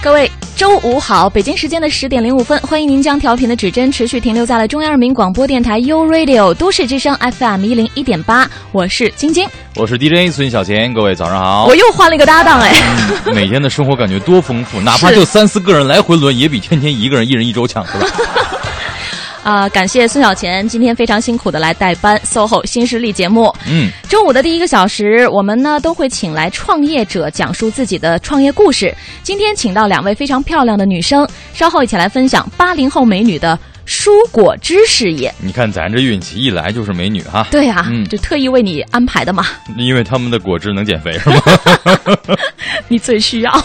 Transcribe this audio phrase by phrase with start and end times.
[0.00, 1.28] 各位，周五好！
[1.28, 11.66] 北京时间的十点零五分，欢迎您将调频的指针持续停留在了中央人民广播电台 u Radio 都市之声 FM 一零一点八，我是晶晶，我是 DJ 孙小贤，各位早上好。
[11.66, 12.72] 我又换了一个搭档哎，
[13.34, 18.06] 每天的生活感觉多丰富，哪怕就三四个人来回轮，也比天天一个人一人一周强，是吧？
[19.48, 23.50] 啊，感谢孙小钱今天非常辛苦的来代班 SOHO 新势力节目。
[23.66, 28.94] 嗯，周五的第一个小时，我们呢都会请来创业者讲述自己的创业故事。
[29.22, 35.32] 今天请到两位非常漂亮的女生，稍后一起来分享八零后美女的蔬果汁事业。
[35.40, 37.46] 你看咱这运气一来就是美女哈。
[37.50, 39.46] 对呀、嗯就特意为你安排的嘛，
[39.78, 41.40] 因为他们的果汁能减肥是吗？
[42.86, 43.64] 你最需要。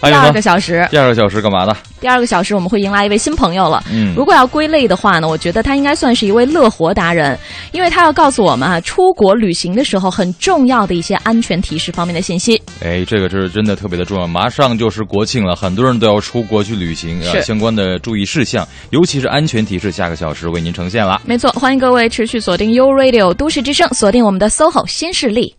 [0.00, 0.40] 还有第二个？
[0.40, 1.76] 小时，第二个小时干嘛呢？
[2.00, 3.82] 第二个小时我们会迎来一位新朋友了。
[3.90, 7.36] 嗯如果要归类的话呢，我觉得他应该算是一位乐活达人，
[7.72, 12.60] 因为他要告诉我们啊，出国旅行的时候很重要的一些安全提示方面的信息。
[12.80, 14.26] 哎，这个是真的特别的重要。
[14.26, 21.20] 马上就是国庆了，很多人都要出国去旅行啊，相关的注意事项，尤其是安全提示，下个小时为您呈现了。
[21.24, 25.57] 没错，欢迎各位持续锁定 U Radio 都市之声，锁定我们的 SOHO 新势力。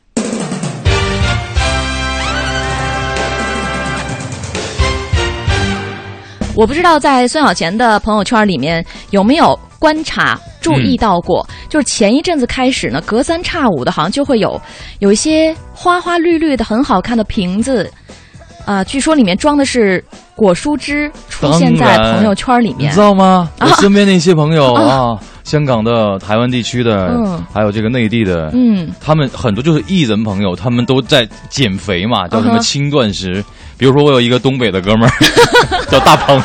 [6.59, 14.61] 我不知道在孙小钱的朋友圈里面有没有观察注意到过，就是前一阵子开始呢，隔三差五的，好像就会有
[14.99, 17.89] 有一些花花绿绿的很好看的瓶子，
[18.65, 20.03] 啊、据说里面装的是
[20.35, 22.99] 果蔬汁，出现在朋友圈里面你知。
[22.99, 23.49] 道吗？
[23.59, 33.41] 啊我身边那些朋友 啊，香港的、台湾地区的，嗯还有这个内地的，嗯，他们很多就是艺人朋友，他们都在减肥嘛，叫什么轻断食。
[33.79, 35.11] 比如说，我有一个东北的哥们儿
[35.89, 36.39] 叫大鹏，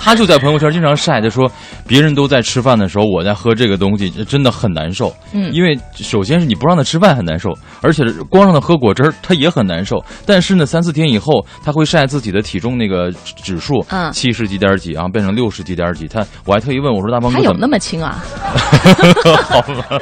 [0.00, 1.48] 他就在朋友圈经常晒，他说
[1.86, 5.14] 别人都在吃饭的时候，我在喝这个东西，真的很难受。
[5.34, 7.50] 嗯因为首先是你不让他吃饭很难受，
[7.82, 10.02] 而且光让他喝果汁儿，他也很难受。
[10.24, 16.08] 但是呢，三四天以后，他会晒自己的体重那个指数，嗯七十几点几，然后变成六十几点几。
[16.08, 18.24] 他我还特意问我说：“大鹏哥怎么还有那么轻啊？
[19.44, 20.00] 好吧，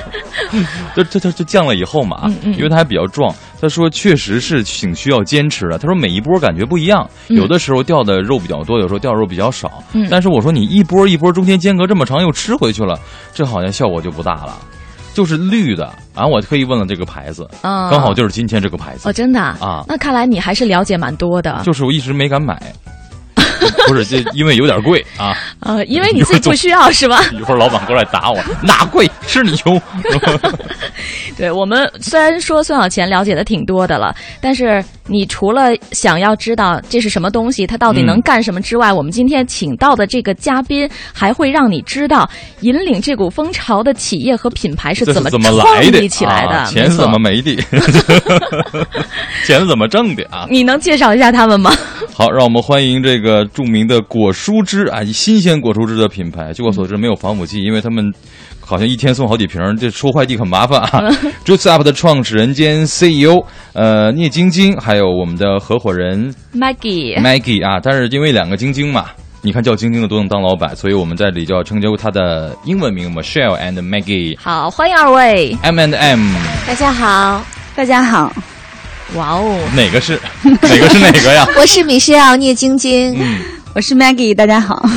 [0.95, 5.79] 这这这这降了以后嘛，嗯嗯因为他还比较壮，他说确实是挺需要坚持的。
[5.79, 9.83] 他说每一波感觉不一样，嗯有的时候掉的肉比较多，有时候掉肉比较少。
[9.93, 12.99] 嗯但是我说你一波一波中间间隔这么长又吃回去了，
[13.35, 14.57] 这好像效果就不大了。
[15.13, 21.61] 就是绿的，然后我特意问了这个牌子，啊，刚好就是今天这个牌子哦，，真的啊那看来你还是了解蛮多的。
[21.65, 22.73] 就是我一直没敢买，
[23.87, 25.37] 不是这因为有点贵啊。
[25.61, 27.23] 呃， 因为你自己不需要是吧？
[27.33, 29.81] 一会儿老板过来打我，哪贵是你穷。
[31.37, 46.01] 对我们虽然说孙小钱了解的挺多的了，但是你除了想要知道这是什么东西，它到底能嗯干什么之外，我们今天请到的这个嘉宾还会让你知道引领这股风潮的企业和品牌是怎么这是怎么创来的？
[46.01, 47.57] 立起来的，啊钱是怎么没的？
[49.45, 50.47] 钱是怎么挣的啊？
[50.49, 51.73] 你能介绍一下他们吗？
[52.15, 56.53] 好，让我们欢迎这个著名的果蔬汁啊，新鲜果蔬汁的品牌。
[56.53, 58.13] 据我所知，没有防腐剂，因为他们
[58.71, 61.03] 好像一天送好几瓶，这收快递很麻烦啊。
[61.45, 69.07] Juice Up 的创始人兼 CEO 呃聂晶晶，还有我们的合伙人 Maggie，Maggie 啊，但是因为两个晶晶嘛。
[69.43, 75.57] 你看叫晶晶的都能当老板，所以我们在这里就要称呼她的英文名 Michelle and Maggie 好，欢迎二位。
[75.63, 76.33] M and M，
[76.65, 77.45] 大家好，
[77.75, 78.33] 大家好，
[79.17, 81.45] 哇哦，哪个是哪个是哪个呀？
[81.59, 83.41] 我是 Michelle 聂晶晶，嗯，
[83.75, 84.81] 我是 Maggie，大家好。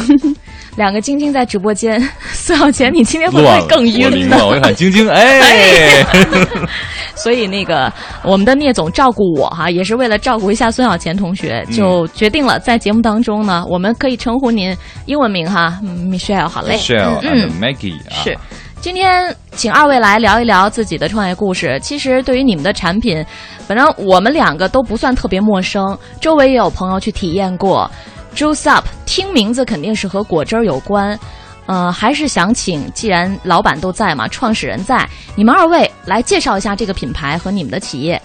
[0.75, 2.01] 两个晶晶在直播间，
[2.31, 4.09] 孙小钱，你今天会不，会更我晕呢？
[4.09, 6.03] 凌乱，我一看晶晶，哎，
[7.15, 7.91] 所以那个
[8.23, 14.75] 我们的聂总照顾我哈，也是为了照顾一下孙小钱同学，嗯就决定了在节目当中呢，我们可以称呼您
[15.05, 16.75] 英文名哈嗯，Michelle，好嘞。
[16.75, 18.35] Michelle 嗯 and Maggie 啊，是，
[18.81, 21.79] 今天请二位来聊一聊自己的创业故事。
[21.81, 23.23] 其实对于你们的产品，
[23.67, 27.89] 反正我们两个都不算特别陌生，周围也有朋友去体验过。
[28.35, 31.17] Juice Up，听名字肯定是和果汁儿有关。
[31.65, 38.21] 呃，还是想请，既然老板都在嘛，创始人在，你们二位来介绍一下这个品牌和你们的企业。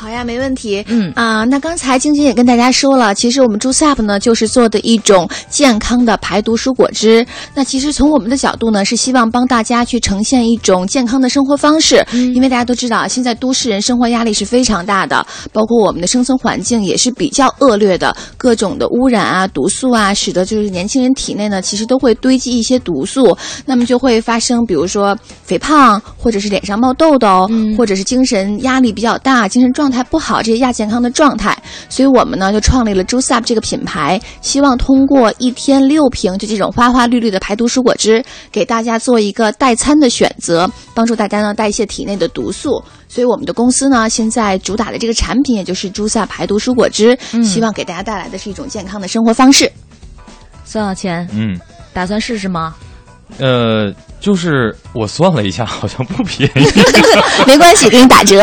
[0.00, 0.84] 好呀，没问题。
[0.86, 7.26] 嗯啊、那刚才晶晶也跟大家说了，其实我们 Juice Up 呢，就是做的一种健康的排毒蔬果汁。
[7.52, 12.06] 那其实从我们的角度呢，是希望帮大家去呈现一种健康的生活方式。
[12.12, 23.36] 因为大家都知道，现在都市人生活压力是非常大的，包括我们的生存环境也是比较恶劣的，各种的污染啊、毒素啊，使得就是年轻人体内呢，其实都会堆积一些毒素，
[23.66, 31.56] 那么就会发生，比如说肥胖，或者是脸上冒痘痘，嗯或者是精神压力比较大、精神状状态不好，这些亚健康的状态，
[31.88, 42.84] 所以我们呢就创立了 Juice Up 这个品牌，希望通过一天六瓶就这种花花绿绿的排毒蔬果汁，给大家做一个代餐的选择，帮助大家呢代谢体内的毒素。
[43.08, 49.72] 所以我们的公司呢，现在主打的这个产品，也就是 Juice Up 排毒蔬果汁，希望给大家带来的是一种健康的生活方式。
[50.66, 51.58] 孙小钱，嗯，
[51.94, 52.74] 打算试试吗？
[53.36, 56.66] 呃，就是我算了一下，好像不便宜，
[57.46, 58.42] 没关系，给你打折。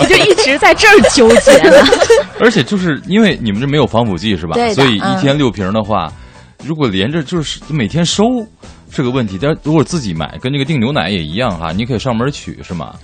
[0.00, 1.84] 我就一直在这儿纠结呢。
[2.38, 4.74] 而且就是因为你们这没有防腐剂是吧对？
[4.74, 6.12] 所以一嗯天六瓶的话，
[6.64, 8.24] 如果连着就是每天收
[8.90, 9.38] 是个问题。
[9.40, 12.94] 但如果自己买，跟这个订牛奶也一样哈，你可以上门取是吗？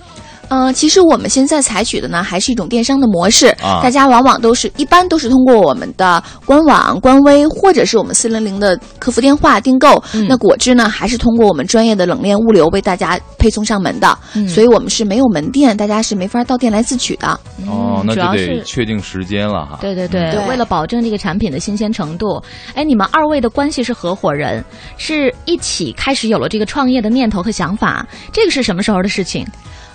[0.49, 3.47] 嗯、其实我们现在采取的呢，还是一种电商的模式。
[3.61, 10.01] 啊大家往往都是一般都是通过我们的官网、官微，或者是我们四零零的客服电话订购。
[10.13, 14.17] 嗯那果汁呢，还是通过我们专业的冷链物流为大家配送上门的。
[14.35, 17.27] 嗯所以我们是没有门店，大家是没法到店来自取的。
[17.67, 19.79] 哦，那就得主要是确定时间了哈。
[19.81, 22.41] 对对对，对为了保证这个产品的新鲜程度，
[22.75, 24.63] 哎，你们二位的关系是合伙人，
[24.97, 29.45] 是一起开始有了这个创业的念头和想法，这个是什么时候的事情？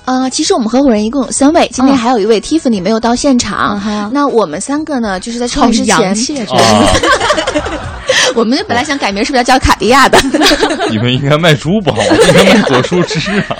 [0.08, 3.78] 呃，其实我们合伙人一共有三位，今天嗯还有一位 Tiffany 没有到现场。
[3.86, 6.46] 嗯那我们三个呢，就是在创业之前
[8.34, 10.18] 我们本来想改名，是不是要叫卡地亚的？
[10.90, 13.56] 你们应该卖珠宝，应该卖果蔬汁啊。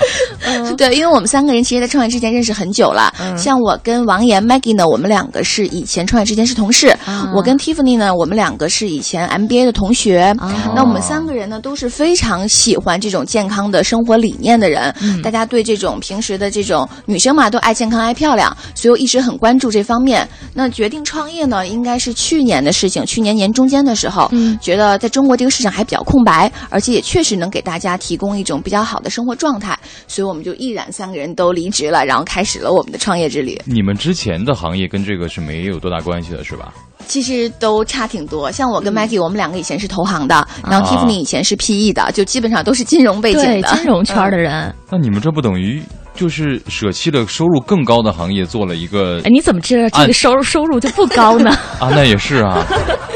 [0.77, 3.13] 对，因为我们三个人其实，在创业之前认识很久了。
[3.19, 10.33] 嗯像我跟王岩、Maggie 呢，我们两个是以前创业之前是同事；啊我跟 Tiffany 呢，我们两个是以前 MBA 的同学。
[10.39, 14.93] 哦那我们三个人呢，都是非常喜欢这种健康的生活理念的人。
[15.01, 20.27] 嗯大家对这种平时的这种女生嘛，都爱健康、爱漂亮，所以我一直很关注这方面。
[20.53, 29.77] 那决定创业呢，应该是去年的事情，去年年中间的时候，嗯觉得在中国这个市场还比较空白，而且也确实能给大家提供一种比较好的生活状态，
[30.07, 33.59] 所以我们就毅然三个人都离职了，然后开始了我们的创业之旅。
[33.65, 36.73] 你们之前的行业跟这个是没有多大关系的，是吧？
[37.07, 43.75] 其实都差挺多，像我跟 Maggie，、我们两个以前是投行的，然后啊 Tiffany 以前是 PE 的，就基本上都是金融背景的。
[43.75, 45.81] 金融圈的人，那你们这不等于
[46.19, 51.49] 就是舍弃了收入更高的行业，做了一个哎，你怎么知道这个收入收入就不高呢？
[51.79, 51.89] 啊？
[51.95, 52.61] 那也是啊，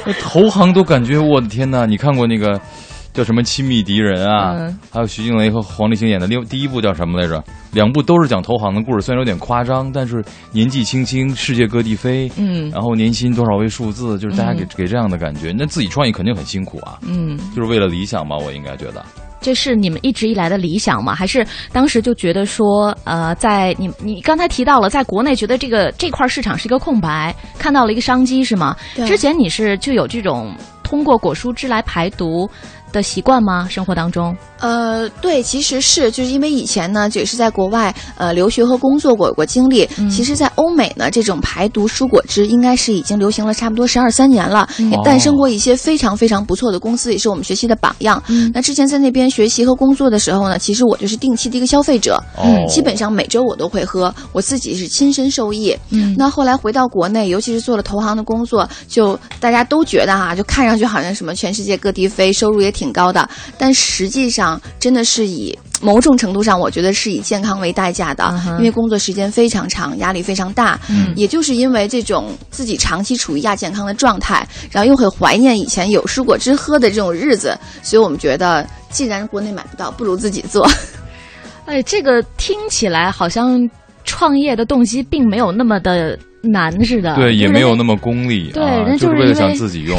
[0.05, 1.85] 那投行都感觉我的天呐！
[1.85, 2.57] 你看过那个
[3.13, 4.55] 叫什么《亲密敌人》啊？
[4.57, 7.43] 嗯还有徐静蕾和黄立行演的另第一部叫什么来着？
[7.73, 10.23] 两部都是讲投行的故事，虽然有点夸张，但是
[10.53, 15.53] 年纪轻轻，世界各地飞，嗯然后年薪多少位数字，就是大家给、嗯给这样的感觉。
[15.57, 19.03] 那自己创业肯定很辛苦啊，嗯，就是为了理想吧，我应该觉得。
[19.43, 21.13] 这是你们一直以来的理想吗？
[21.13, 28.75] 还是当时就觉得说，呃，在你你刚才提到了，在国内觉得这个这块市场是一个空白，看到了一个商机是吗？
[29.05, 32.49] 之前你是就有这种通过果蔬汁来排毒
[32.93, 33.67] 的习惯吗？
[33.69, 34.33] 生活当中？
[34.61, 39.85] 呃，对，其实是就是因为以前呢，也是在国外呃留学和工作过，有过经历。
[39.97, 48.21] 嗯其实，在欧美呢，这种排毒蔬果汁应该是已经流行了差不多十二三年了，嗯也诞生过一些非常非常不错的公司，也是我们学习的榜样。
[48.29, 55.75] 嗯那之前在那边学习和工作的时候呢，其实我就是定期的一个消费者，哦，基本上每周我都会喝，我自己是亲身受益。
[55.89, 70.79] 嗯那后来回到国内，尤其是做了投行的工作，就大家都觉得哈、就看上去好像什么全世界各地飞，收入也挺高的，但实际上真的是以某种程度上，我觉得是以健康为代价的，因为工作时间非常长，压力非常大。
[70.89, 80.67] 嗯也就是因为这种自己长期处于亚健康的状态，然后又很怀念以前有蔬果汁喝的这种日子，所以我们觉得，既然国内买不到，不如自己做。
[81.65, 83.69] 哎，这个听起来好像
[84.03, 87.15] 创业的动机并没有那么的难似的。
[87.15, 89.97] 对，也没有那么么功利对啊，人就是为了想自己用，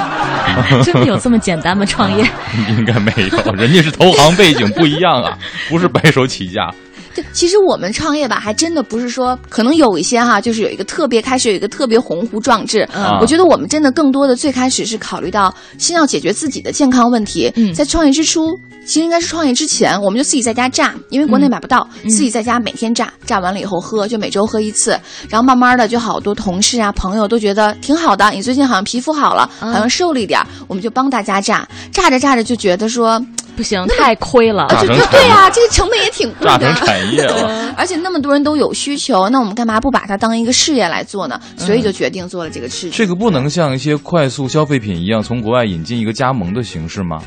[0.84, 1.84] 真的有这么简单吗？
[1.84, 2.24] 创业？
[2.70, 3.12] 应该没
[3.46, 6.72] 有，人家是投行背景不一样啊，不是白手起家。
[7.14, 12.88] 对，其实我们创业吧，还真的不是说，可能有一些哈，就是有一个特别开始有一个特别鸿鹄壮志。
[12.94, 17.52] 嗯我觉得我们真的更多的最开始是考虑到先要解决自己的健康问题。
[17.56, 24.98] 嗯在创业之初，其实应该是创业之前，我们就自己在家榨，因为国内买不到，自己在家每天榨，榨完了以后喝，就每周喝一次。
[25.28, 33.24] 然后慢慢的，就好多同事啊、朋友都觉得挺好的，你最近好像皮肤好了，嗯好像瘦了一点儿，我们就帮大家榨，榨着榨着就觉得说，
[33.62, 34.66] 不行，太亏了。
[34.68, 36.84] 榨成产业，对呀、这个成本也挺贵榨的成。
[36.84, 37.72] 产业了。
[37.78, 41.40] 而且那么多人都有需求，那我们干嘛不把它当一个事业来做呢？
[41.56, 42.90] 所以就决定做了这个事情。
[42.90, 47.22] 这个不能像一些快速消费品一样，从国外引进一个加盟的形式吗？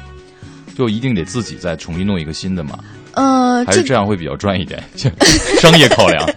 [0.77, 2.77] 就一定得自己再重新弄一个新的吗？
[3.13, 4.83] 呃，这还是这样会比较赚一点？
[5.61, 6.29] 商业考量。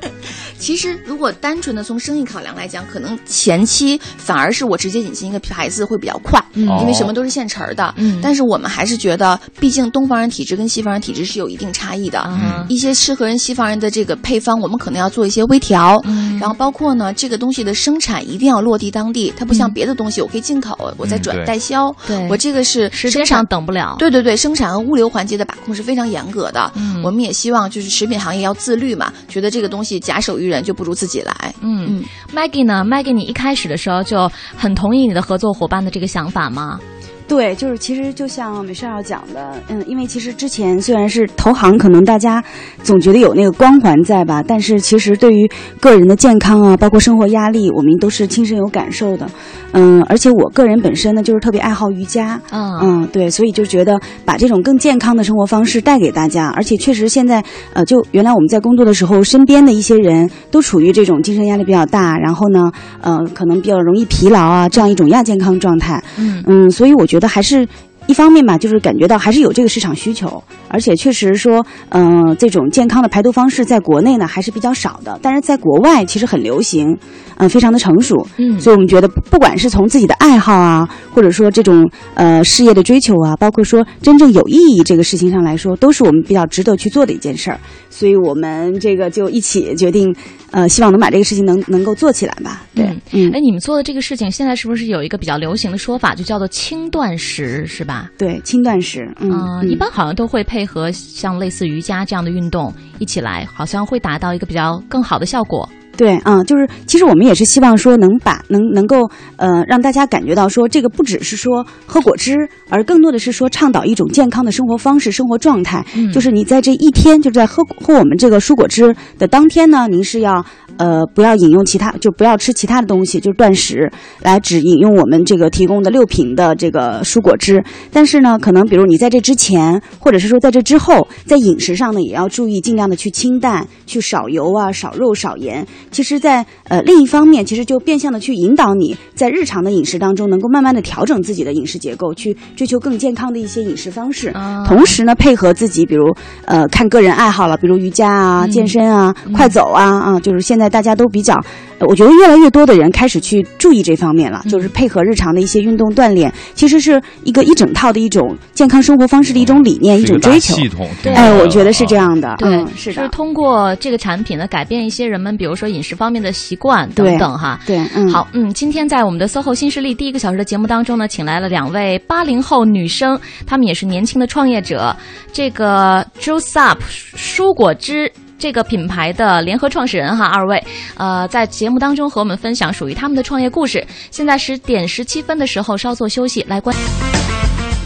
[0.59, 7.95] 其实如果单纯的从生意考量来讲，可能前期反而是我直接引进一个牌子会比较快，嗯因为什么都是现成儿的。
[7.97, 12.23] 嗯但是我们还是觉得，毕竟东方人体质跟西方人体质是有一定差异的。
[12.27, 16.01] 嗯一些适合人西方人的这个配方，我们可能要做一些微调。
[16.05, 21.95] 嗯然后包括呢，这个东西的生产一定要落地当地，它不像别的东西，我可以进口，我再转代销。
[22.07, 23.97] 对我这个是时间上等不了。
[23.99, 26.71] 对对对，生产和物流环节的把控是非常严格的。
[26.77, 31.55] 嗯我们也希望就是食品行业要自律嘛，觉得这个东西假手于人就不如自己来。
[31.61, 36.81] 嗯嗯，Maggie 呢？Maggie，你一开始的时候就很同意你的合作伙伴的这个想法吗？
[37.29, 42.43] 对，就是其实就像美少要讲的，嗯，因为其实之前虽然是投行，可能大家
[42.83, 49.29] 总觉得有那个光环在吧，但是其实对于个人的健康啊，包括生活压力，我们都是亲身有感受的。
[49.73, 57.45] 嗯，而且我个人本身呢，就是特别爱好瑜伽，嗯嗯，对，所以就觉得把这种更健康的生活方式带给大家，而且确实现在，
[57.75, 66.03] 呃，就原来我们在工作的时候，身边的一些人都处于这种精神压力比较大，然后呢，呃，可能比较容易疲劳啊，这样一种亚健康状态。
[66.17, 67.67] 嗯嗯，所以我觉得还是。
[68.07, 76.97] 一方面吧，就是感觉到还是有这个市场需求，而且确实说，嗯、这种健康的排毒方式在国内呢还是比较少的，但是在国外其实很流行，
[77.37, 78.27] 嗯、非常的成熟。
[78.39, 87.61] 嗯所以我们觉得，不不管是从自己的爱好啊，或者说这种呃事业的追求啊，包括说真正有意义这个事情上来说，都是我们比较值得去做的一件事儿。
[87.99, 90.15] 所以我们这个就一起决定，
[90.53, 92.65] 呃，希望能把这个事情能能够做起来吧。
[92.73, 98.09] 对，嗯嗯，哎，你们做的这个事情，现在是不是有一个比较流行的说法，就叫做轻断食，是吧？
[98.17, 105.69] 对，轻断食，嗯一般好像都会配合像类似瑜伽这样的运动一起来，好像会达到一个比较更好的效果。
[105.99, 115.85] 对，嗯，就是其实我们也是希望说能把能能够呃让大家感觉到说这个不只是说喝果汁，而更多的是说倡导一种健康的生活方式、生活状态。
[115.97, 123.91] 嗯就是你在这一天，就在喝喝我们这个蔬果汁的当天呢，您是要呃不要饮用其他，就不要吃其他的东西，就是断食，
[124.23, 127.61] 来只饮用我们这个提供的六瓶的这个蔬果汁。
[127.93, 135.67] 但是呢，可能比如你在这之前，或者是说在这之后，在饮食上呢，也要注意尽量的去清淡，去少油啊、少肉、少盐。
[135.91, 144.29] 其实在，呃另一方面，其实就变相的去引导你在日常的饮食当中，能够慢慢的调整自己的饮食结构，去追求更健康的一些饮食方式。
[144.31, 146.15] 啊同时呢，配合自己，比如
[146.45, 151.35] 呃看个人爱好了，比如瑜伽啊、嗯健身啊、快走啊啊，就是现在大家都比较，
[151.79, 160.55] 呃我觉得越来越多的人开始去注意这方面了，嗯就是配合日常的一些运动锻炼，其实是一个一整套的一种健康生活方式的一种理念、一种追求。
[160.55, 160.89] 系统。
[161.03, 161.99] 对哎，我觉得是这啊。
[161.99, 167.59] 样的，对，嗯，是的，就是通过这个产品呢，改变一些人们，比如说饮食方面的习惯等等哈。
[167.67, 174.95] 对，嗯，好，嗯，今天在我们的 SOHO 新势力第一个小时的节目当中呢，请来了两位八零后女生，她们也是年轻的创业者。
[175.33, 176.81] 这个 Juice Up
[177.17, 178.13] 蔬果汁。
[178.41, 180.65] 这个品牌的联合创始人哈，二位，
[180.97, 183.85] 呃，在节目当中和我们分享属于他们的创业故事。
[184.13, 186.73] 现在十点十七分的时候，稍作休息，来关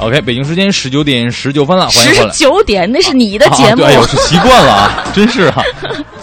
[0.03, 2.39] OK，北京时间十九点十九分了，欢迎回十。
[2.39, 3.85] 九点，那是你的节目。
[3.85, 5.63] 啊、对，哎呦，是习惯了啊，真是啊，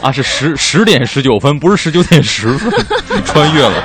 [0.01, 2.69] 啊是十十点十九分，不是十九点十分，
[3.23, 3.81] 穿越了。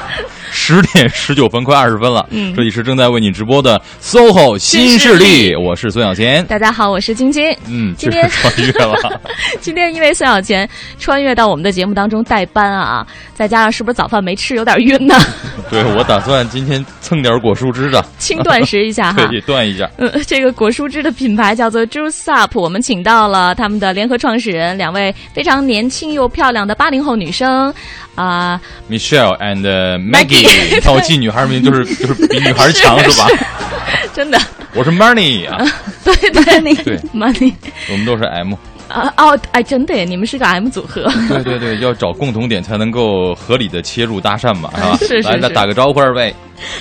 [0.56, 2.24] 十点十九分，快二十分了。
[2.30, 6.46] 嗯这里是正在为你直播的 SOHO 新势力，我是孙小贤。
[6.46, 7.52] 大家好，我是晶晶。
[7.66, 9.20] 嗯，今天穿越了。
[9.60, 15.16] 今天因为孙小贤穿越到我们的节目当中代班啊，再加上是不是早饭没吃，有点晕呢？
[15.68, 19.24] 对，我打算今天蹭点果蔬汁的，轻断食一下哈。
[19.28, 19.34] 可。
[19.34, 19.88] 以断一下。
[19.98, 27.72] 嗯，这个果蔬汁的品牌叫做 Juice Up，我们请到了他们的联合创始人，两位非常年轻又漂亮的八零后女生，
[28.14, 28.58] 啊、
[28.90, 29.60] Michelle and
[29.98, 33.28] Maggie 你看我记女孩名就是就是比女孩强是吧？
[34.14, 34.38] 真的，
[34.74, 35.62] 我是 Money 啊，
[36.04, 36.96] 对对，那对。
[37.12, 37.52] Money
[37.90, 38.54] 我们都是 M。
[38.88, 41.02] 啊哦，哎，真的耶，你们是个 M 组合。
[41.28, 44.96] 对对对，要找共同点才能够合理的切入搭讪嘛，是吧？
[45.06, 46.34] 是是来，那打个招呼，二位。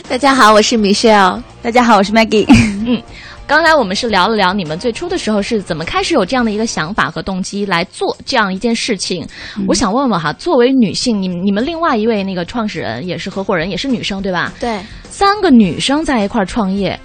[0.10, 1.42] 大家好，我是 Michelle。
[1.62, 2.46] 大家好，我是 Maggie。
[2.86, 3.02] 嗯
[3.46, 9.28] 刚才我们是聊了聊你们最初的时候是怎么开始有这样的一个想法和动机来做这样一件事情。
[9.68, 14.54] 我想问问哈，作为女性，你们你们另外一位那个创始人也是合伙人，也是女生对吧？
[14.62, 14.80] 对，
[15.10, 16.98] 三个女生在一块儿创业，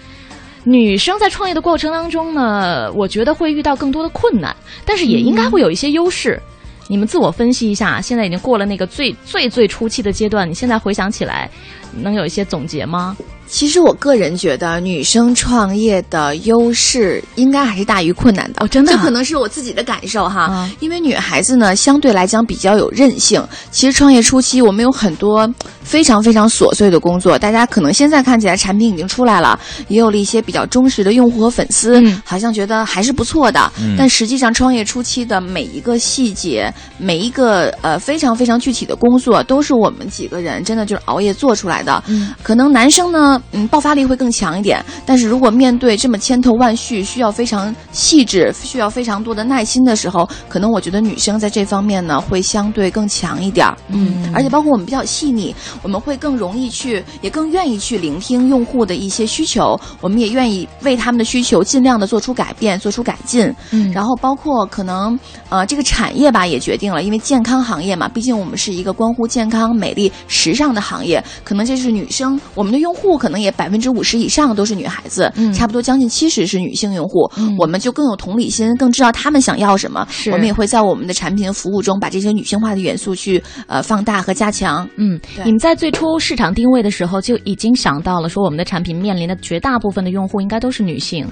[0.65, 6.41] 女生在创业的过程当中呢，我觉得会遇到更多的困难，但是也应该会有一些优势。
[6.89, 11.51] 你们自我分析一下，现在已经过了那个最最最初期的阶段，你现在回想起来，
[11.93, 13.17] 能有一些总结吗？
[13.51, 18.65] 其实我个人觉得，女生创业的优势应该还是大于困难的。
[18.65, 20.43] 哦真的啊这可能是我自己的感受哈。
[20.43, 23.43] 啊因为女孩子呢，相对来讲比较有韧性。
[23.71, 25.49] 其实创业初期，我们有很多
[25.83, 27.39] 非常非常琐碎的工作。
[27.39, 33.73] 大家可能现在看起来产品已经出来了，也有了一些比较忠实的用户和粉丝，嗯好像觉得还是不错的。
[33.81, 42.03] 嗯但实际上，创业初期的每一个细节，每一个呃非常非常具体的工作，都是我们几个人真的就是熬夜做出来的。
[42.07, 53.77] 嗯，可能男生呢，嗯，爆发力会更强一点，但是如果面对这么千头万绪，需要非常细致，需要非常多的耐心的时候，可能我觉得女生在这方面呢会相对更强一点儿。
[53.89, 63.53] 嗯而且包括我们比较细腻，我们会更容易去，也更愿意去聆听用户的一些需求，我们也愿意为他们的需求尽量的做出改变，做出改进。
[63.71, 65.19] 嗯然后包括可能
[65.49, 84.89] 呃这个产业吧也决定了，因为健康行业嘛，毕竟我们是一个关乎健康、美丽、时尚的行业，可能这是女生，我们的用户可能也百分之五十以上都是女孩子，嗯差不多将近七十是女性用户，嗯我们就更有同理心，更知道她们想要什么，我们也会在我们的产品服务中把这些女性化的元素去呃放大和加强。
[84.97, 91.27] 嗯，你们在最初市场定位的时候就已经想到了，说我们的产品面临的绝大部分的用户应该都是女性。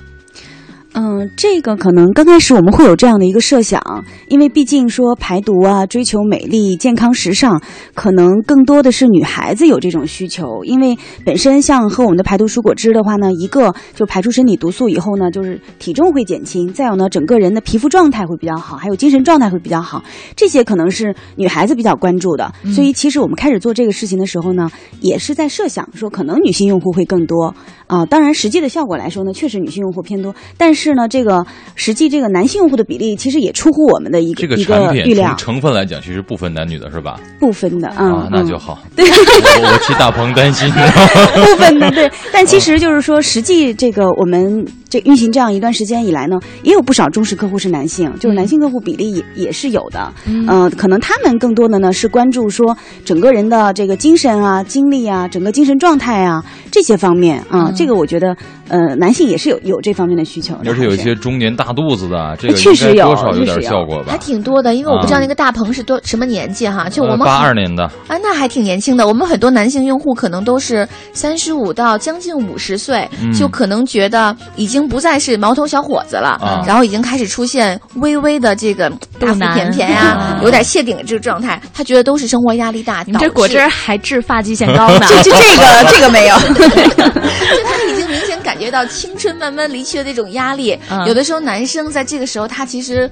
[0.99, 7.61] 嗯，这个可能刚开始我们会有这样的一个设想，因为毕竟说排毒啊、追求美丽、健康、时尚，
[7.95, 10.65] 可能更多的是女孩子有这种需求。
[10.65, 20.03] 因为本身像喝我们的排毒蔬果汁的话呢，一个就排出身体毒素以后呢，就是体重会减轻，再有呢，整个人的皮肤状态会比较好，还有精神状态会比较好，
[20.35, 22.51] 这些可能是女孩子比较关注的。
[22.75, 24.71] 所以其实我们开始做这个事情的时候呢，
[25.03, 27.55] 也是在设想说，可能女性用户会更多
[27.87, 37.21] 啊、当然实际的效果来说呢，确实女性用户偏多，但是呢，这个实际这个男性用户的比例其实也出乎我们的一个这个一产品从成分来讲，其实不分男女的是吧？
[37.39, 38.79] 不分的嗯啊，那嗯就好。
[38.97, 40.71] 我我替大鹏担心。
[41.35, 50.13] 不分的对，但其实就是说，实际这个我们这运行这样一段时间以来呢，也有不少忠实客户是男性，就是男性客户比例也也是有的。
[50.27, 58.37] 嗯、可能他们更多的呢是关注说整个人的这个精神啊、精力啊、整个精神状态啊这些方面啊、这个我觉得
[58.69, 64.13] 呃男性也是有有这方面的需求的，而且有一些中年大肚子的，这个确实有应该多少有点效果吧？
[64.13, 69.07] 还挺多的，因为我不知道啊那个大鹏是多什么年纪哈，就我们八二年的，啊，那还挺年轻的。
[69.07, 78.91] 我们很多男性用户可能都是三十五到将近五十岁，嗯就可能觉得已经不再是毛头小伙子了，啊然后已经开始出现微微的这个
[79.21, 81.61] 大腹便便呀、啊有点谢顶的这个状态。
[81.73, 85.07] 他觉得都是生活压力大，你们这果汁还治发际线高呢。
[85.23, 86.37] 就就这个 这个没有。
[86.49, 90.77] 就他已经明显感觉到青春慢慢离去的那种压力。
[90.91, 93.09] 嗯有的时候男生在这个时候，他其实。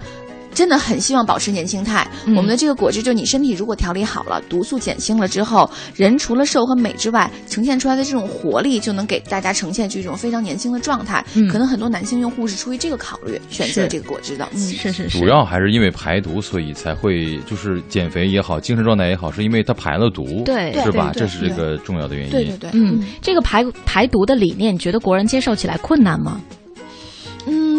[0.54, 2.06] 真的很希望保持年轻态。
[2.26, 11.24] 嗯我们的这个果汁，就你身体如果调理好了，毒素减轻了之后，人除了瘦和美之外，呈现出来的这种活力，就能给大家呈现出一种非常年轻的状态。
[11.34, 14.48] 嗯可能很多男性用户是出于这个考虑选择这个果汁的。
[14.52, 21.10] 嗯，是是是，主要还是因为排毒，所以才会就是减肥也好，精神状态也好，是因为它排了毒，对是吧？
[21.14, 22.30] 这是这个重要的原因。
[22.30, 26.40] 对对对，嗯，这个排排毒的理念，你觉得国人接受起来困难吗？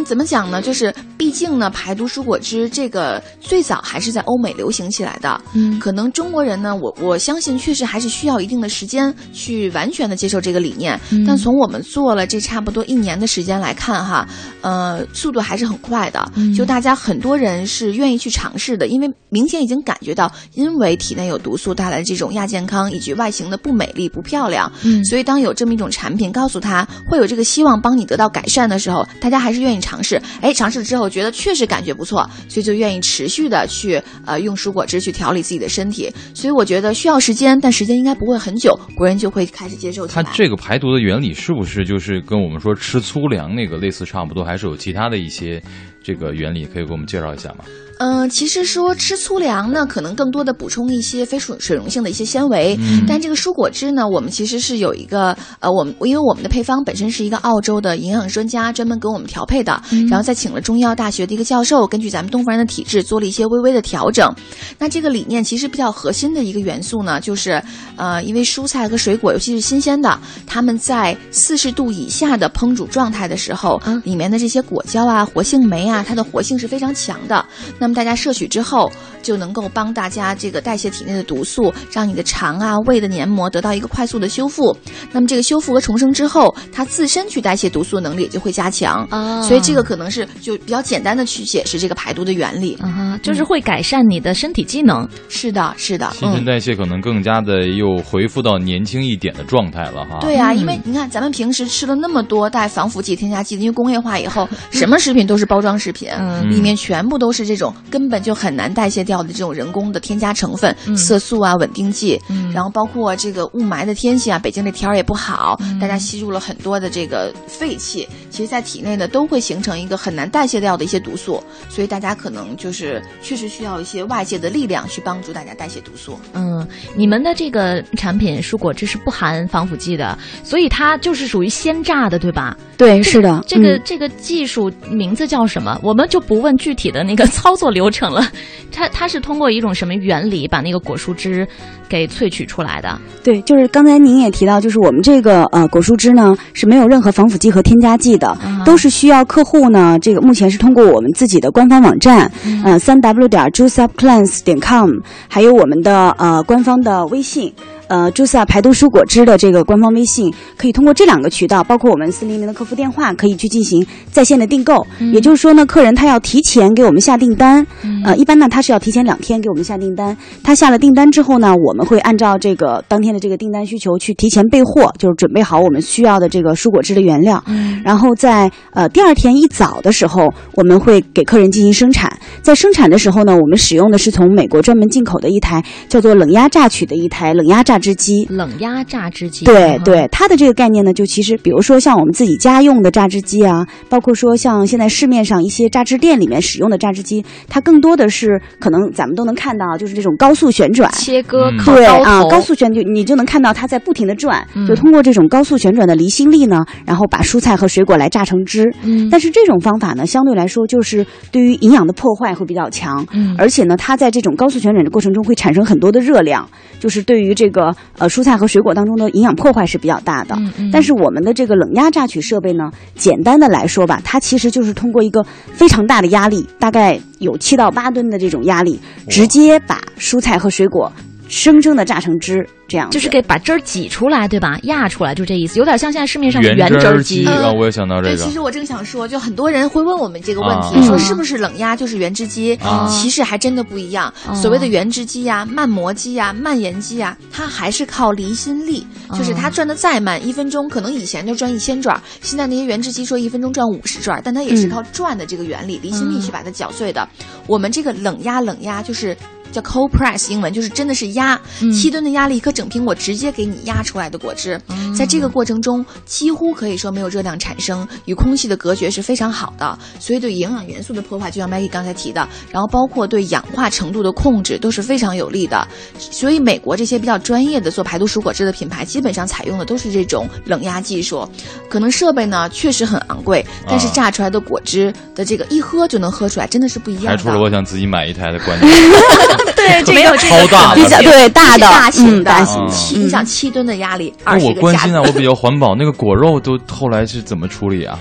[0.05, 0.61] 嗯，怎么讲呢？
[0.61, 5.41] 就是毕竟呢，排毒蔬果汁这个最早还是在欧美流行起来的。
[5.53, 10.99] 嗯可能中国人呢，我我相信确实还是需要一定的时间去完全的接受这个理念。
[11.11, 14.27] 嗯但从我们做了这差不多一年的时间来看哈，
[14.61, 16.31] 呃，速度还是很快的。
[16.35, 30.21] 嗯就大家很多人是愿意去尝试的，因为明显已经感觉到，因为体内有毒素带来的这种亚健康以及外形的不美丽、不漂亮，嗯所以当有这么一种产品告诉他会有这个希望帮你得到改善的时候，大家还是愿意尝尝试。
[30.41, 36.11] 哎，尝试了之后觉得确实感觉不错，所以就愿意持续的去呃用蔬果汁去调理自己的身体。
[36.33, 40.21] 所以我觉得需要时间，但时间应该不会很久，国人就会开始接受它。
[40.33, 45.63] 这个排毒的原理是不是就是跟我们说吃粗粮那个类似差不多，还是有其他的一些
[46.03, 47.63] 这个原理可以给我们介绍一下吗？
[47.97, 64.33] 嗯、其实说吃粗粮呢，可能更多的补充一些非水水溶性的一些纤维，嗯但这个蔬果汁呢，我们其实是有一个呃，我们因为我们的配方本身是一个澳洲的营养专家专门给我们调配的，然后再请了中医药大学的一个教授，根据咱们东方人的体质做了一些微微的调整。
[64.77, 67.61] 那这个理念其实比较核心的一个元素呢，就是
[67.95, 77.45] 呃，因为蔬菜和水果，尤其是新鲜的，它们在四十度以下的烹煮状态的时候，嗯里面的这些果胶啊、活性酶啊，它的活性是非常强的。
[77.79, 84.75] 那么大家摄取之后，就能够帮大家这个代谢体内的毒素，让你的肠啊、胃的黏膜得到一个快速的修复。
[85.11, 89.05] 那么这个修复和重生之后，它自身去代谢毒素能力也就会加强。
[89.09, 92.77] 啊所以这个可能是就比较简单的去解释这个排毒的原理。
[92.81, 95.07] 嗯哼，就是会改善你的身体机能。
[95.29, 96.45] 是的，是的，新陈嗯。
[96.45, 100.19] 代谢可能更加的又恢复到年轻一点的状态了哈。
[100.21, 112.19] 对啊，嗯因为你看，咱们平时吃了那么多带防腐剂、添加剂的，因为工业化以后，什么食品都是包装食品，嗯里面全部都是这种根本就很难代谢掉的这种人工的添加成分，嗯色素啊、稳定剂。
[112.29, 126.17] 嗯然后包括这个雾霾的天气啊，北京这天儿也不好，大家吸入了很多的这个废气，其实在体内呢都会形成一个很难代谢掉的一些毒素，所以大家可能就是确实需要一些外界的力量去帮助大家代谢毒素。
[126.33, 132.55] 嗯，你们的这个产品蔬果汁是不含防腐剂的，所以它就是属于鲜榨的，对吧？
[132.77, 135.79] 对，是的，这个、嗯这个技术名字叫什么？
[135.81, 138.27] 我们就不问具体的那个 操作流程了。
[138.71, 141.47] 它它是通过一种什么原理把那个果蔬汁
[141.87, 142.99] 给萃取出来的？
[143.23, 154.89] 对，就是刚才您也提到，就是我们这个呃果蔬汁呢是没有任何防腐剂和添加剂的，啊都是需要客户呢这个目前是通过我们自己的官方网站，嗯，三 w 点 juiceupcleanse 点 com，
[155.29, 157.53] 还有我们的呃官方的微信。
[157.87, 164.85] 呃，Juice 排毒蔬果汁的这个官方微信，可以通过这两个渠道，包括我们四零零的客服电话，可以去进行在线的订购。
[165.13, 167.65] 也就是说呢，客人他要提前给我们下订单，
[168.03, 170.15] 呃，一般呢他是要提前两天给我们下订单。
[170.43, 177.43] 他下了订单之后呢，我们会按照这个当天的这个订单需求去提前备货，就是准备好我们需要的这个蔬果汁的原料。
[177.83, 182.11] 然后在呃第二天一早的时候，我们会给客人进行生产。
[182.41, 188.25] 在生产的时候呢，我们使用的是从美国专门进口的一台叫做冷压榨取的一台冷压榨汁机。
[188.29, 189.45] 冷压榨汁机。
[189.45, 200.91] 啊，对对，它的这个概念呢，就其实比如说像我们自己家用的榨汁机啊，包括说像现在市面上一些榨汁店里面使用的榨汁机，它更多的是可能咱们都能看到，就是这种高速旋转。
[200.93, 208.73] 切割嗯对啊，高速旋就你就能看到它在不停的转，嗯就通过这种高速旋转的离心力呢，然后把蔬菜和水果来榨成汁。
[208.83, 216.47] 嗯但是这种方法呢，相对来说就是对于营养的破坏会比较强，嗯而且呢，它在这种高速旋转的过程中会产生很多的热量，
[216.79, 217.64] 就是对于这个
[217.97, 220.35] 呃蔬菜和水果当中的营养破坏是比较大的。
[220.37, 225.23] 嗯嗯但是我们的这个冷压榨取设备呢，简单的来说吧，它其实就是通过一个
[225.53, 230.91] 非常大的压力，大概有七到八吨的这种压力，直接把蔬菜和水果
[231.27, 234.59] 生生的榨成汁，这样就是给把汁儿挤出来，对吧？
[234.63, 242.55] 压出来，就这意思，有点像现在市面上的原汁机啊，我也想到这个对，其实我正想说，就很多人会问我们这个问题，啊说是不是冷压就是原汁机？
[242.61, 244.13] 啊其实还真的不一样。
[244.27, 257.07] 哦所谓的原汁机呀、慢磨机呀、慢研机呀，它还是靠离心力，就是它转的再慢，一分钟可能以前就转一千转，现在那些原汁机说一分钟转五十转，但它也是嗯靠转的这个原理，离心力去把它搅碎的。
[257.47, 259.15] 我们这个冷压冷压就是。
[259.55, 261.39] 叫 cold press，英文就是真的是压，
[261.73, 264.59] 七吨的压力一颗整苹果直接给你压出来的果汁，
[264.93, 275.65] 在这个过程中几乎可以说没有热量产生，与空气的隔绝是非常好的，所以对营养元素的破坏，就像 Maggie 刚才提的，然后包括对氧化程度的控制都是非常有利的。
[275.97, 281.25] 所以美国这些比较专业的做排毒蔬果汁的品牌，基本上采用的都是这种冷压技术，
[281.69, 287.09] 可能设备呢确实很昂贵，但是啊榨出来的果汁的这个一喝就能喝出来，真的是不一样的。
[287.11, 288.71] 排除了我想自己买一台的观念。
[289.55, 297.99] 对，这没有这个超大的比较对大的大型的，嗯大型的七你想七吨的压力，那二十我关心啊，我比较环保，那个果肉都后来是怎么处理啊？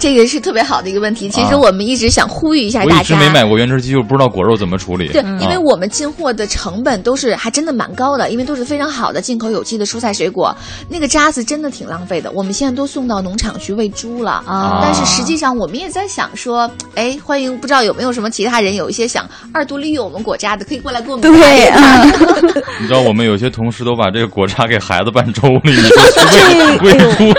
[0.00, 1.28] 这个是特别好的一个问题。
[1.28, 3.00] 其实啊我们一直想呼吁一下大家。
[3.02, 5.08] 一直没买过原汁机，我不知道果肉怎么处理。
[5.08, 10.56] 对，因为啊我们进货的成本都是还真的蛮高的，因为都是非常好的进口有机的蔬菜水果，
[10.88, 12.30] 那个渣子真的挺浪费的。
[12.32, 25.96] 我们现在都送到农场去喂猪了啊但是实际上我们也在想说，哎，欢迎不知道有没有什么其他人有一些想二度利用我们果渣的，可以过来给我们对谈一谈嗯 你知道我们有些同事都把这个果渣给孩子拌粥里，你说
[26.30, 27.34] 去喂 喂猪。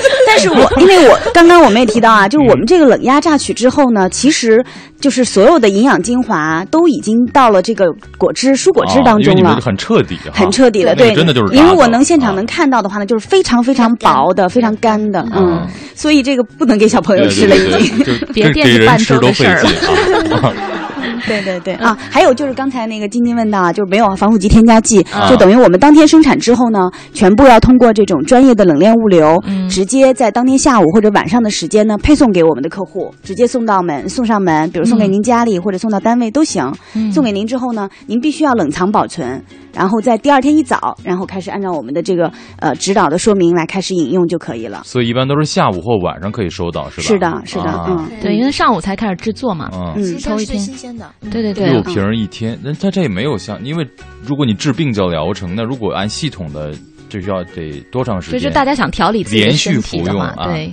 [0.40, 4.64] 但是我 因为我刚刚我们也提到啊，就是我们这个冷压榨取之后呢，其实
[5.00, 9.60] 就是所有的营养精华都已经到了这个果汁、蔬果汁啊当中了。
[9.60, 18.18] 很彻底哈，很彻底了，对，那个真的就是因为我能现场啊能看到的话呢，就是非常非常薄的、非常干的，嗯，所以这个不能给小朋友吃了，已经。
[18.32, 20.52] 别惦记拌吃都费粥的事儿劲啊。
[21.26, 36.72] 对对对啊，还有就是刚才那个晶晶问到啊，就是没有防腐剂添加剂，啊就等于我们当天生产之后呢，全部要通过这种专业的冷链物流，嗯直接在当天下午或者晚上的时间呢配送给我们的客户，直接送到门送上门，比如送给您家里、或者送到单位都行。
[36.94, 39.42] 嗯送给您之后呢，您必须要冷藏保存，
[39.74, 44.82] 然后在第二天一早，然后开始按照我们的这个呃指导的说明来开始饮用就可以了。
[44.84, 47.02] 所以一般都是下午或晚上可以收到，是吧？
[47.02, 49.70] 是的，是的，啊嗯，对，因为上午才开始制作嘛。
[49.96, 50.18] 嗯。
[50.60, 51.09] 新鲜的。
[51.30, 53.86] 对对对六，瓶儿一天，那它这也没有像，因为
[54.24, 56.72] 如果你治病叫疗程，那如果按系统的，
[57.08, 58.40] 这需要得多长时间？
[58.40, 60.72] 就是大家想调理自己连续身体的话，服用啊对，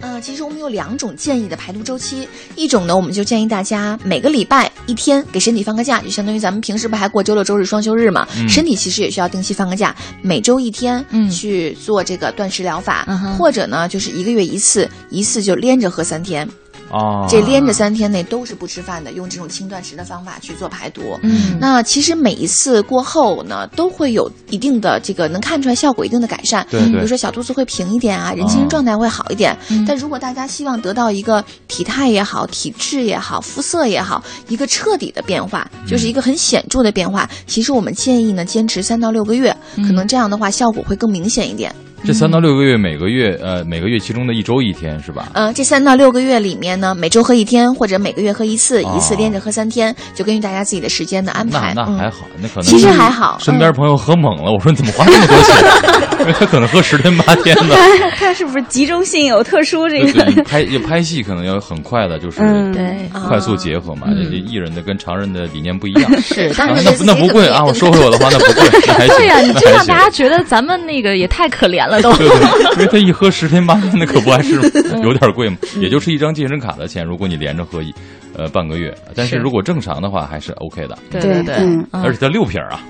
[0.00, 16.48] 呃，其实我们有两种建议的排毒周期，一种呢，我们就建议大家每个礼拜一天给身体放个假，就相当于咱们平时不还过周六周日双休日嘛，嗯身体其实也需要定期放个假，每周一天，嗯去做这个断食疗法，嗯或者呢，就是一个月一次，一次就连着喝三天。
[16.90, 21.18] 啊，这连着三天内都是不吃饭的，用这种轻断食的方法去做排毒。
[21.22, 26.66] 嗯那其实每一次过后呢，都会有一定的这个能看出来效果，一定的改善。
[26.70, 29.56] 对对比如说小肚子会平一点啊，人精神状态会好一点。
[29.70, 41.74] 嗯但如果大家希望得到一个体态也好、体质也好、肤色也好，一个彻底的变化，就是一个很显著的变化，其实我们建议呢坚持三到六个月，可能这样的话效果会更明显一点。
[42.04, 45.28] 这三到六个月，每个月呃每个月其中的一周一天是吧？
[45.34, 51.72] 嗯、这三到六个月里面呢，每周喝一天，或者每个月喝一次，哦一次连着喝三天，就根据大家自己的时间的安排。
[51.74, 55.56] 那那还好，那可能其实还好身边朋友喝猛了，我说你怎么花这么多钱？
[56.20, 57.76] 因为他可能喝十天八天的。
[58.18, 60.42] 他是不是集中性有特殊这个？
[60.42, 63.08] 拍要拍戏可能要很快的，就是嗯对。
[63.26, 64.08] 快速结合嘛。
[64.10, 66.10] 嗯这艺人的跟常人的理念不一样。
[66.20, 67.64] 是，但啊是那那不贵啊！
[67.64, 69.16] 我收回我的话，那不贵，还行。
[69.16, 72.12] 对呀、你那还行这让大家觉得咱们那个也太可怜了都。
[72.16, 72.36] 对对，
[72.76, 74.58] 因为他一喝十天八天，的可不还是
[74.92, 75.56] 嗯 有点贵吗？
[75.80, 77.92] 也就是一张健身卡的钱，如果你连着喝一
[78.36, 79.42] 呃半个月，但是是。
[79.42, 82.80] 如果正常的话还是 OK 的，对对对，嗯而且它六瓶啊，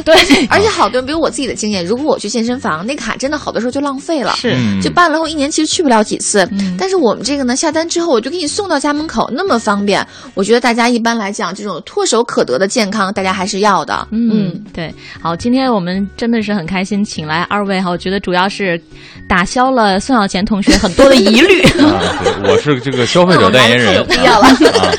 [0.04, 0.14] 对，
[0.48, 4.34] 而且好多人，比如我自己的经验，如果我去健身房，那卡真的好多时候就浪费了。
[4.36, 10.06] 是嗯，就办了后一年其实去不了几次，嗯但是我们这个呢，下单之后我就给你送到家门口，那么方便。
[10.34, 14.06] 我觉得大家一般来讲，这种唾手可得的健康，大家还是要的。
[14.10, 18.80] 嗯，对，好，今天我们真的是很开心，请来二位哈，我觉得主要是
[19.28, 21.62] 打消了宋小钱同学很多的疑虑。
[21.80, 24.46] 啊，对，我是这个消费者代言人，有必要了。
[24.46, 24.92] 啊，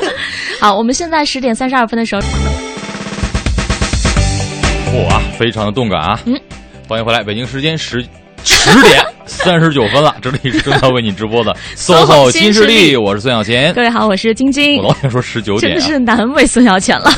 [0.60, 2.22] 好，我们现在十点三十二分的时候，
[4.94, 6.20] 哇，非常的动感啊！
[6.26, 6.38] 嗯，
[6.88, 8.06] 欢迎回来，北京时间十
[8.44, 13.74] 十点三十九分了， 这里是正在为你直播的 SOHO 新势力，我是孙小贤。
[13.74, 17.10] 各位好，我是晶晶我，老想说十九点啊，真的是难为孙小贤了，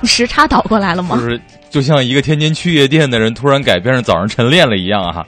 [0.00, 1.16] 你 时差倒过来了吗？
[1.16, 5.24] 就是就像一个天天去夜店的人突然改变成早上晨练了一样啊。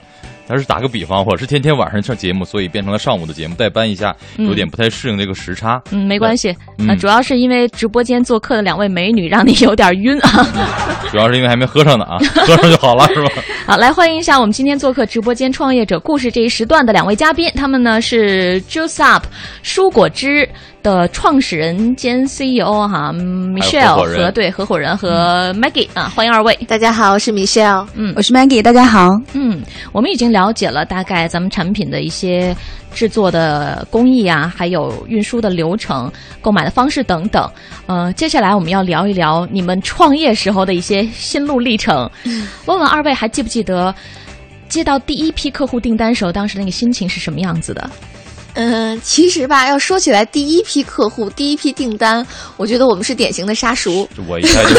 [0.47, 5.81] 但是打个比方，我是天天晚上上节目，所以变成了上午的节目，代班一下，有点不太适应这个时差。
[5.91, 10.47] 嗯，没关系，嗯呃，主要是因为直播间做客的两位美女让你有点晕啊。
[11.11, 13.29] 主要是因为还没喝上呢啊，喝上就好了，是吧？
[13.67, 19.25] 好，来欢迎一下我们今天做客直播间创业者故事这一时段的两位嘉宾，他们呢是 Juice Up
[19.61, 20.47] 蔬果汁
[20.81, 26.57] 的创始人兼 CEO 哈 Michelle 和对合伙人和 Maggie 啊，欢迎二位。
[26.65, 28.13] 大家好，我是 Michelle 嗯。
[28.15, 29.19] 我是 Maggie，大家好。
[29.33, 32.55] 嗯，我们已经了解了大概咱们产品的一些
[32.93, 37.49] 制作的工艺啊，还有运输的流程、购买的方式等等。
[37.85, 42.09] 呃，接下来我们要聊一聊你们创业时候的一些心路历程。
[42.65, 43.93] 问问二位还记不记得
[44.67, 47.89] 接到第一批客户订单时候，当时那个心情是什么样子的？
[48.59, 52.25] 嗯，其实吧，要说起来，第一批客户、第一批订单，
[52.57, 54.07] 我觉得我们是典型的杀熟。
[54.27, 54.73] 我一开始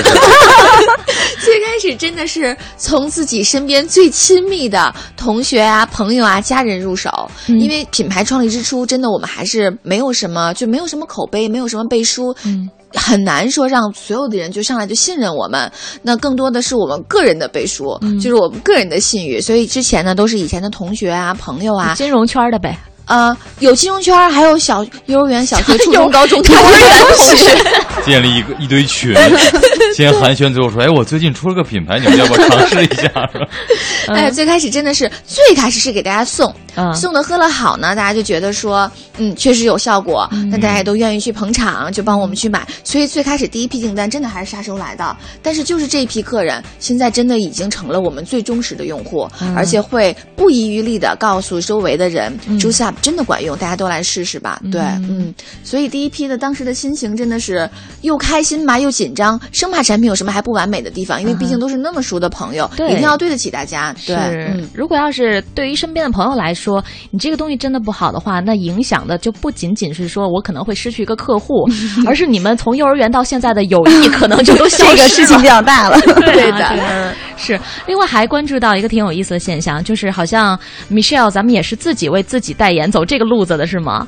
[1.45, 15.71] 最开始真的是从自己身边最亲密的同学啊、朋友啊、家人入手，嗯因为品牌创立之初，真的我们还是没有什么，就没有什么口碑，没有什么背书，嗯，很难说让所有的人就上来就信任我们。
[16.03, 19.41] 那更多的是我们个人的背书，嗯就是我们个人的信誉。
[19.41, 22.77] 所以之前呢，都是以前的同学啊、朋友啊，金融圈的呗。
[23.09, 27.57] 呃，有金融圈，还有小幼儿园、小学、初中、 高中、幼儿园同学。
[28.05, 29.13] 建立一个一堆群，
[29.99, 33.11] 先寒暄，最后说：“哎，我最近出了个品牌，你们要不要尝试一下？
[34.15, 42.65] ”？哎，最开始真的是最开始是给大家送，嗯送的喝了好呢，大家就觉得说，嗯，确实有效果，那大家也都愿意去捧场，就帮我们去买。
[42.85, 54.63] 所以最开始第一批订单真的还是啥时候来的，但是就是这一批客人，现在真的已经成了我们最忠实的用户，而且会不遗余力的告诉周围的人、嗯 j u i c e Up 真的管用，大家都来试试吧。
[54.71, 55.35] 对，嗯，
[55.65, 57.69] 所以第一批的当时的心情真的是
[58.03, 63.95] 又开心吧，又紧张，生怕产品有什么还不完美的地方，因为毕竟都是那么熟的朋友，对一定要对得起大家。
[64.07, 64.69] 对，嗯。
[64.75, 71.67] 如果要是对于身边的朋友来说，你这个东西真的不好的话，那影响的就不仅仅是说我可能会失去一个客户，
[72.07, 74.97] 而是你们从幼儿园到现在的友谊可能就都消失了。
[74.97, 75.99] 这个事情比较大了。
[76.21, 77.59] 对的是。
[77.87, 80.59] 另外还关注到一个挺有意思的现象，就是好像
[80.91, 84.07] Michelle 咱们也是自己为自己代言走这个路子的是吗？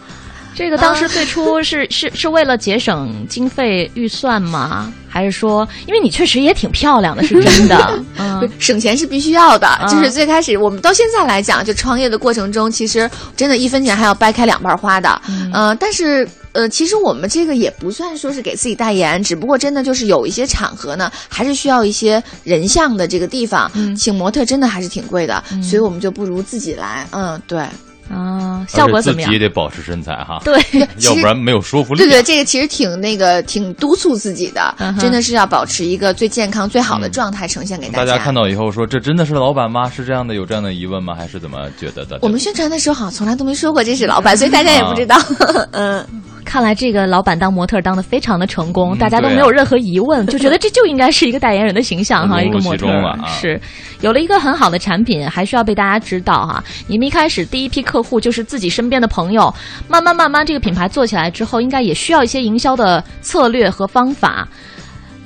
[0.55, 4.93] 这个当时最初是、 是是为了节省经费预算吗？
[5.09, 8.03] 还是说，因为你确实也挺漂亮的，是真的？
[8.19, 16.29] 嗯，省钱是必须要的，就是最开始我们到现在来讲，就创业的过程中，其实真的一分钱还要掰开两半花的，嗯、呃，但是。
[16.53, 27.07] 呃，其实我们这个也不算说是给自己代言，只不过真的就是有一些场合呢，还是需要一些人像的这个地方，嗯请模特真的还是挺贵的，所以我们就不如自己来。
[27.13, 27.65] 嗯，对，
[28.11, 29.49] 啊，效果怎么样自己也？
[29.49, 30.61] 得保持身材哈，对，
[31.01, 32.01] 要不然没有说服力。
[32.03, 38.05] 对对，这个其实挺那个挺督促自己的，嗯真的是要保持一个最健康、最好的状态呈现给大家。
[38.05, 39.89] 大家看到以后说：“这真的是老板吗？
[39.89, 40.35] 是这样的？
[40.35, 41.15] 有这样的疑问吗？
[41.15, 45.17] 还是怎么觉得的？”我们宣传的时候好像从来都没说过这是老板，所以大家也不知道。
[45.73, 46.05] 嗯，
[46.51, 52.89] 看来这个老板当模特当的非常的成功，嗯大家都没有任何疑问， 就觉得这就应该是一个代言人的形象哈，一个模特
[53.25, 53.61] 是
[54.01, 56.61] 有了一个很好的产品，还需要被大家知道哈。
[56.89, 59.55] 你们一开始第一批客户就是自己身边的朋友，
[59.87, 64.49] 慢慢慢慢这个品牌做起来之后，应该也需要一些营销的策略和方法。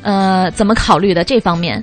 [0.03, 1.83] 呃，怎么考虑的这方面？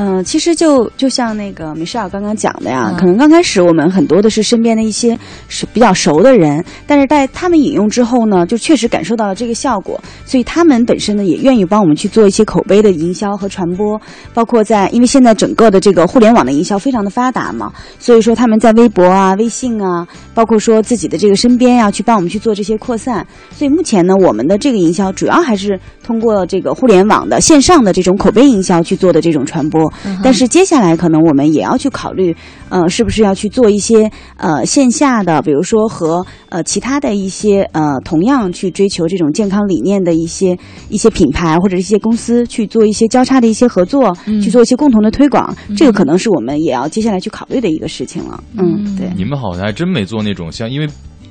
[0.00, 14.00] 嗯、其实就就像那个米歇尔刚刚讲的呀，嗯可能刚开始我们很多的是身边的一些是比较熟的人，但是在他们引用之后呢，就确实感受到了这个效果，所以他们本身呢也愿意帮我们去做一些口碑的营销和传播，
[14.32, 23.26] 包括在因为现在整个的这个互联网的营销非常的发达嘛，所以说他们在微博啊、微信啊，包括说自己的这个身边呀、去帮我们去做这些扩散。
[23.50, 29.87] 所以目前呢，我们的这个营销主要还是通过这个互联网的线上的这种口碑营销去做的这种传播。
[30.22, 32.34] 但是接下来可能我们也要去考虑，
[32.68, 40.56] 呃，是不是要去做一些呃线下的，比如说和呃其他的一些呃同样去追求这种健康理念的一些
[40.88, 45.54] 一些品牌或者一些公司去做一些交叉的一些合作，去做一些共同的推广。
[45.76, 48.42] 这个可能是我们也要接下来去考虑的一个事情了。
[48.56, 49.10] 嗯，对。
[49.16, 50.88] 你们好像还真没做那种像，因为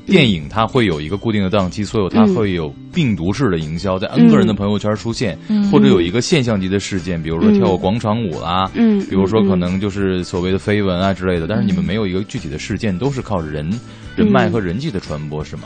[0.07, 2.33] 电影它会有一个固定的档期，所以它嗯。
[2.33, 5.69] 会有病毒式的营销，在 N 个人的朋友圈出现，嗯。
[5.69, 8.99] 或者有一个现象级的事件，比如说跳个广场舞啦，嗯。
[9.09, 13.69] 比如说可能就是所谓的绯闻啊之类的，但是你们没有一个具体的事件，都是靠人
[14.15, 15.63] 人脉和人际的传播，是吗？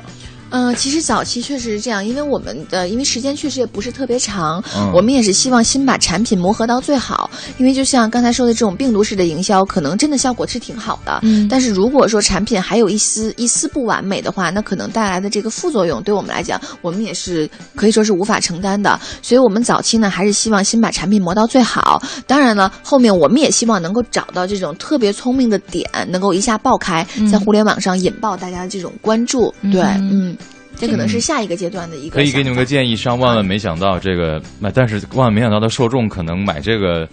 [0.51, 7.29] 嗯，其实早期确实是这样，因为我们的因为时间确实也不是特别长，嗯我们也是希望先把产品磨合到最好。
[7.57, 18.99] 因为就像刚才说的这种病毒式的营销，可能真的效果是挺好的，嗯但是如果说产品还有一丝一丝不完美的话，那可能带来的这个副作用，对我们来讲，我们也是可以说是无法承担的。
[19.21, 22.01] 所以我们早期呢，还是希望先把产品磨到最好。
[22.27, 29.53] 当然了，后面我们也希望能够找到这种特别聪明的点，能够一下爆开，在互联网上引爆大家的这种关注。
[29.71, 30.37] 对，嗯嗯。
[30.81, 32.15] 这可能是下一个阶段的一个。
[32.15, 37.07] 可以给你们个建议，上万万没想到这个，那但是万万没想到的受众可能买这个。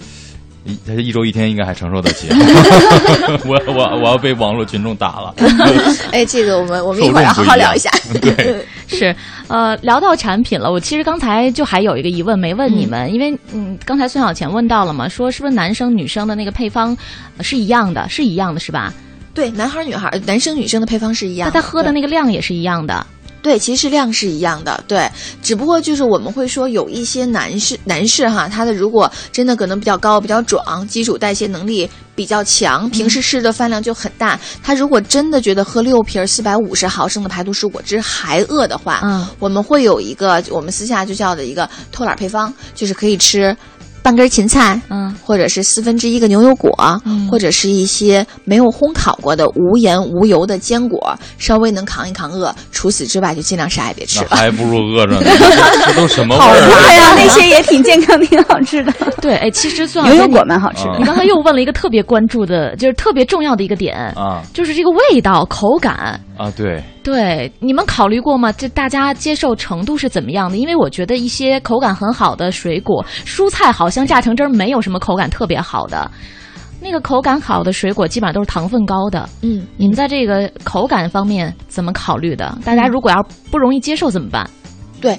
[0.65, 2.29] 一他一周一天应该还承受得起，
[3.47, 5.35] 我我我要被网络群众打了。
[6.13, 7.89] 哎，这个我们我们一会儿要好好聊一下。
[8.21, 9.15] 对，是，
[9.47, 16.95] 呃，聊到产品了，我其实刚才就还有一个疑问没问你们，因为嗯，刚才孙小钱问到了嘛，说是不是男生女生的那个配方
[17.39, 18.93] 呃是一样的，是一样的，是吧？
[19.33, 21.55] 对，男孩儿女孩儿，男生女生的配方是一样的。
[21.55, 23.07] 那他喝的那个量也是一样的。
[23.41, 25.09] 对，其实量是一样的，对，
[25.43, 39.27] 只不过就是我们会说有一些男士男士哈，他的如果真的可能比较高、比较壮，基础代谢能力比较强，平时吃的饭量就很大，他如果真的觉得喝六瓶四百五十毫升的排毒蔬果汁还饿的话，嗯。
[39.39, 43.57] 我们会有一个我们私下就叫的一个偷懒配方，就是可以吃
[44.03, 46.71] 半根芹菜，嗯或者是四分之一个牛油果，
[47.05, 52.55] 嗯或者是一些没有烘烤过的无盐无油的坚果，稍微能扛一扛饿。
[52.73, 54.31] 除此之外，就尽量啥也别吃了。
[54.31, 55.23] 还不如饿着呢，
[55.87, 56.69] 这都什么味好儿啊？
[56.69, 58.93] 对呀，那些也挺健康、挺好吃的。
[59.21, 66.19] 对，哎，其实孙老师牛油果蛮好吃啊的你，刚才又问了一个特别关注的，就是特别重要的一个点，啊就是这个味道、口感。
[66.37, 68.53] 啊，对，对，你们考虑过吗？
[68.53, 70.59] 这大家接受程度是怎么样的？
[70.59, 76.11] 因为我觉得一些口感很好的水果、蔬菜，好像榨成汁儿没有什么口感特别好的。
[76.83, 79.27] 那个口感好的水果，基本上都是糖分高的。
[79.41, 82.59] 嗯，你们在这个口感方面怎么考虑的？
[82.63, 84.47] 大家如果要不容易接受怎么办？
[85.01, 85.19] 对。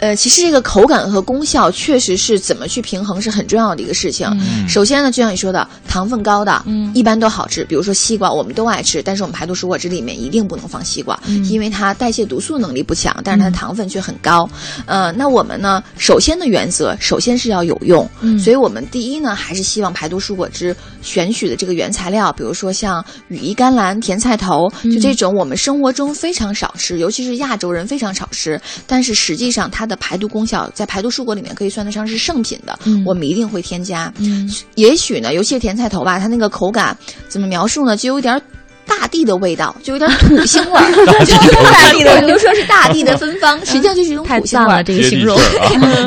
[0.00, 4.26] 呃，其实这个口感和功效确实是怎么去平衡是很重要的一个事情。
[4.40, 7.64] 嗯首先呢，就像你说的，糖分高的，嗯一般都好吃。
[7.64, 14.48] 比如说西瓜，我们都爱吃，但是我们排毒蔬果汁里面一定不能放西瓜，嗯因为它代谢毒素能力不强，但是它的糖分却很高。
[14.86, 34.12] 呃，那我们呢，首先的原则，首先是要有用，嗯所以我们第一呢，还是希望排毒蔬果汁选取的这个原材料，比如说像羽衣甘蓝、甜菜头，嗯就这种我们生活中非常少吃，尤其是亚洲人非常少吃，但是实际上它的排毒功效在排毒蔬果里面可以算得上是圣品的，嗯我们一定会添加。
[34.18, 36.94] 嗯也许呢，尤其是甜菜头吧，它那个口感
[37.28, 37.96] 怎么描述呢？
[37.96, 38.40] 就有点
[38.88, 44.82] 大地的味道，就有点土腥味儿， 就大地的， 我就说是大地的芬芳，实际上就是一种土腥 味儿。
[44.82, 45.38] 这个形容。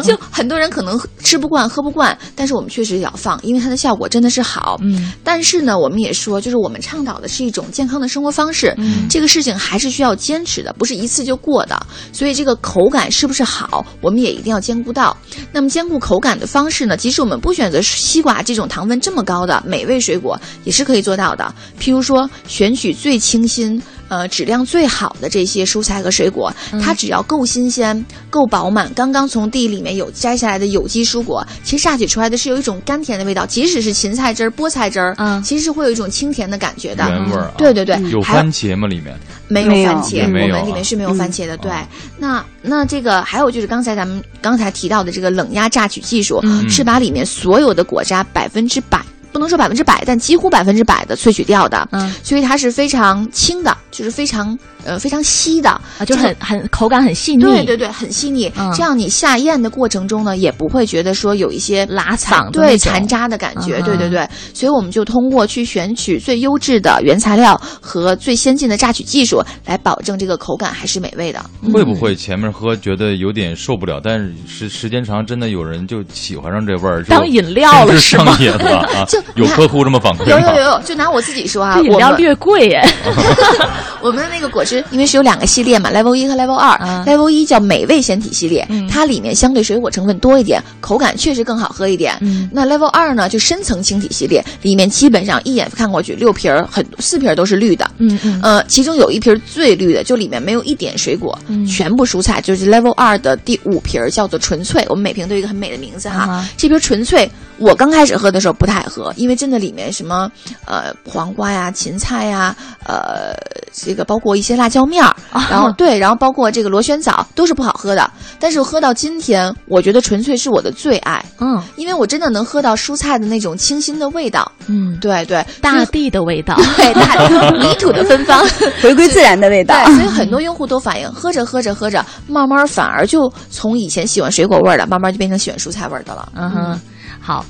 [0.02, 4.78] 就很多人可能吃不惯、喝不惯，但是我们确实也要放，因为它的效果真的是好。
[4.82, 11.80] 嗯但是呢，我们也说，就是我们倡导的是一种健康的生活方式，嗯这个事情还是需要坚持的，不是一次就过的。
[12.12, 15.16] 所以这个口感是不是好，我们也一定要兼顾到。
[15.52, 21.54] 那么兼顾口感的方式呢，即使我们不选择西瓜这种糖分这么高的美味水果，也是可以做到的。
[21.80, 23.82] 譬如说，选取最清新。
[24.12, 37.08] 呃质量最好的这些蔬菜和水果，嗯它只要够新鲜、够饱满，刚刚从地里面有摘下来的有机蔬果，其实榨取出来的是有一种甘甜的味道，即使是芹菜汁儿、菠菜汁儿，嗯其实是会有一种清甜的感觉的。
[37.08, 37.52] 原味儿啊。
[37.58, 38.86] 对对对，有番茄吗？
[38.86, 41.56] 里面没没有有番茄，我们里面是没有番茄的。
[41.56, 41.88] 对哦，
[42.20, 49.02] 那那这个还有就是刚才咱们刚才提到的这个冷压榨取技术，嗯是把里面所有的果渣百分之百。
[49.32, 58.52] 不能说百分之百，但几乎百分之百的萃取掉的，嗯所以它是非常轻的，就是非常呃非常稀的，啊，就很很口感很细腻，对对对，很细腻。
[58.58, 63.78] 嗯这样你下咽的过程中呢，也不会觉得说有一些拉嗓对残渣的感觉。
[63.80, 71.44] 嗯对对对，所以我们就通过去选取最优质的原材料和最先进的榨取技术，来保证这个口感还是美味的。
[71.74, 78.42] 会不会前面喝觉得有点受不了，但是时时间长，真的有人就喜欢上这味儿，当饮料了是吗上？
[78.44, 79.21] 瘾了啊 就！
[79.36, 80.26] 有客户这么反馈吗？
[80.28, 82.82] 有有有有，就拿我自己说啊，这饮料略贵耶，
[84.02, 92.16] 我们的那个果汁，因为是有两个系列嘛，Level 一和 Level 二、嗯 Level 一叫美味鲜体系列，嗯它里面相对水果成分多一点，口感确实更好喝一点。
[92.22, 97.90] 嗯那 Level 二呢，就深层清体系列，里面基本上一眼看过去，六瓶儿很四瓶儿都是绿的。
[97.98, 104.86] 嗯嗯呃，其中有一瓶儿最绿的，就里面没有一点水果，嗯全部蔬菜，就是 Level 二的第五瓶儿叫做纯粹。
[104.90, 110.30] 我们每瓶都有一个很美的名字哈这瓶纯粹，我刚开始喝的时候不太爱喝，因为真的里面什么
[110.66, 112.56] 呃黄瓜呀、芹菜呀，
[112.86, 113.34] 呃
[113.74, 115.16] 这个包括一些辣椒面儿，
[115.50, 118.10] 然后对，然后包括这个螺旋藻都是不好喝的。
[118.40, 124.52] 但是喝到今天，我觉得纯粹是我的最爱，嗯因为我真的能喝到蔬菜的那种清新的味道。
[124.68, 128.44] 嗯，对对，大地的味道，对大地泥土的芬芳。
[128.82, 129.76] 回归自然的味道。
[129.86, 136.32] 对，所以很多用户都反映，喝着喝着喝着，慢慢反而就从以前喜欢水果味儿的，慢慢就变成喜欢蔬菜味儿的了。
[136.36, 136.80] 嗯哼，
[137.20, 137.46] 好。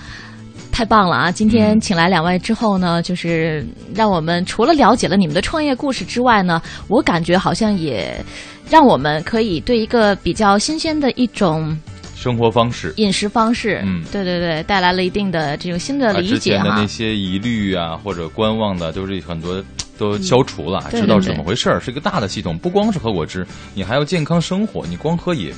[0.72, 1.32] 太棒了啊！
[1.32, 8.24] 今天请来两位之后呢，就是让我们除了了解了你们的创业故事之外呢，我感觉好像也
[8.70, 11.78] 让我们可以对一个比较新鲜的一种
[12.16, 12.94] 生活方式。
[12.98, 16.88] 饮食方式，嗯对对对，带来了一定的这种新的理解哈之前的那。
[16.88, 19.64] 些疑虑啊，或者观望的，都是很多
[19.98, 25.54] 都消除了，知道对对怎么回事儿，是一个大的系统，不光是喝果汁，你还要健康生活，你光喝也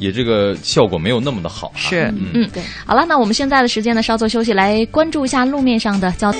[0.00, 1.76] 也这个效果没有那么的好、啊。
[1.76, 2.62] 是，嗯嗯，对。
[2.86, 6.34] 好了，那我们现在的时间呢，稍作休息，来关注一下路面上的交。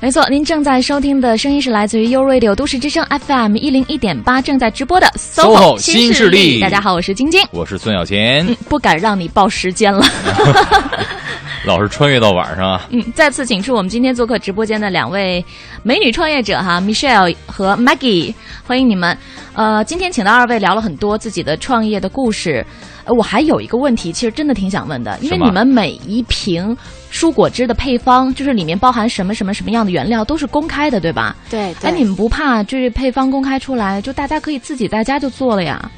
[0.00, 7.40] 没错，您正在收听的声音是来自于 U Radio 都市之声 FM 一零一点八正在直播的 SOHO 新新势力大家好，我是晶晶。
[7.52, 10.04] 我是孙小贤，嗯，不敢让你报时间了。
[11.64, 12.86] 老是穿越到晚上啊。
[12.90, 15.44] 嗯，再次请出我们今天做客直播间的两位
[15.82, 18.34] 美女创业者哈，Michelle 和 Maggie，
[18.66, 19.16] 欢迎你们。
[19.54, 22.64] 呃，今天请到二位聊了很多自己的创业的故事。
[23.04, 26.76] 呃，我还有一个问题，其实真的挺想问的，因为你们每一瓶
[27.10, 31.34] 蔬果汁的配方，就是里面包含什么什么什么样的原料，都是公开的，对吧？
[31.50, 35.90] 对哎，你们不怕就是配方公开出来，就大家可以自己在家就做了呀？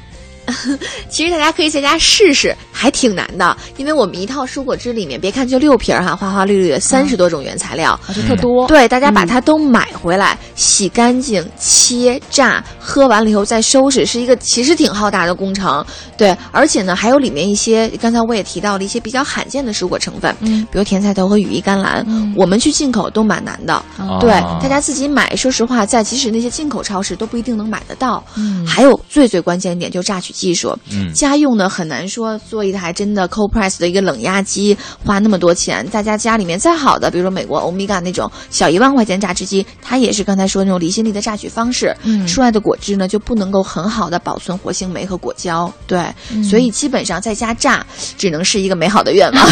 [1.09, 7.91] 其实大家可以在家试试，还挺难的，因为我们一套蔬果汁里面，别看就六瓶儿哈，花花绿绿的三十多种原材料。
[8.07, 8.67] 啊，就特多。
[8.67, 15.85] 对，大家把它都买回来，洗干净、切、榨，喝完了以后再收拾，是一个其实挺浩大的工程。
[16.17, 23.73] 对，而且呢，还有里面一些刚才我也提到了一些比较罕见的蔬果成分，嗯比如甜菜头和羽衣甘蓝，嗯我们去进口都蛮难的。
[23.73, 28.23] 啊对，啊大家自己买，说实话，在即使那些进口超市都不一定能买得到。
[28.37, 35.87] 嗯还有最最关键一点就是榨取技术，嗯家用呢很难说做一台真的 cold press 的一个冷压机花那么多钱。
[35.87, 45.71] 大家家里面再好的，比如说美国欧米伽那种小一万块钱榨汁机，它也是刚才说那种离心力的榨取方式，嗯出来的果汁呢就不能够很好的保存活性酶和果胶。
[45.87, 47.85] 对，嗯所以基本上在家榨
[48.17, 49.45] 只能是一个美好的愿望，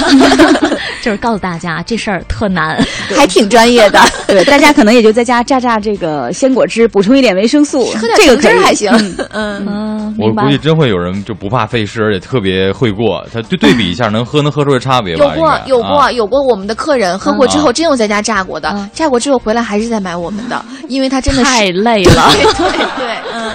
[1.01, 2.84] 就是告诉大家这事儿特难。
[3.15, 3.99] 还挺专业的。
[4.27, 8.91] 对，大家可能也就在家榨榨这个鲜果汁，补充一点维生素，喝点这个汁还行。
[8.91, 13.26] 嗯嗯，嗯，明白我估计真会有人就不怕费事，而且特别会过。
[13.34, 15.26] 他对对比一下，能喝能喝出来差别吧？
[15.26, 22.30] 有过有过、啊有过，我们的客人喝过之后真有在家榨过的，嗯榨过之后回来还是在买我们的，因为他真的是太累了。
[22.34, 23.51] 对对对，嗯，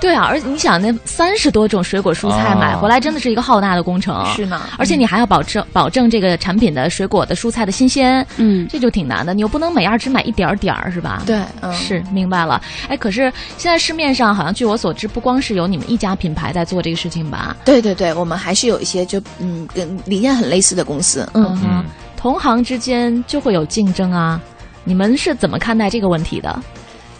[0.00, 4.24] 对啊，而且你想，那三十多种水果蔬菜啊买回来，真的是一个浩大的工程。
[4.34, 9.32] 是呢而且你还要保证保证这个产品的水果的蔬菜的新鲜，嗯，这就挺难的。
[9.34, 11.22] 你又不能每样只买一点儿点儿，是吧？。
[11.26, 17.56] 对，嗯，是明白了，哎，可是现在市面上好像据我所知，不光是有你们一家品牌在做这个事情吧？
[17.64, 21.44] 对对对，我们还是有一些就嗯跟理念很类似的公司，嗯。
[21.44, 21.84] 嗯嗯
[22.16, 24.40] 同行之间就会有竞争啊，
[24.84, 26.58] 你们是怎么看待这个问题的？